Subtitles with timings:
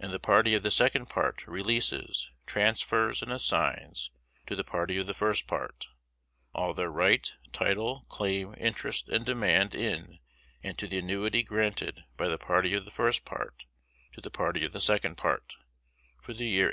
[0.00, 4.10] "And the party of the second part releases, transfers and assigns
[4.46, 5.86] to the party of the first part,
[6.52, 10.18] all their right, title, claim, interest and demand in
[10.64, 13.66] and to the annuity granted by the party of the first part
[14.14, 15.54] to the party of the second part,
[16.20, 16.70] for the year 1837.